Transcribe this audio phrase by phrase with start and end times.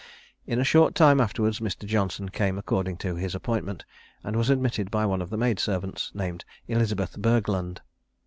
[0.47, 1.85] In a short time afterwards Mr.
[1.85, 3.85] Johnson came according to his appointment,
[4.23, 7.81] and was admitted by one of the maid servants, named Elizabeth Burgeland.